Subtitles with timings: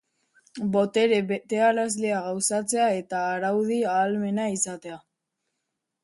[0.75, 4.97] Botere betearazlea gauzatzea eta araudi-ahalmena izatea.